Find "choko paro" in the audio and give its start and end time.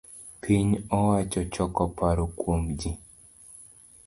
1.53-2.25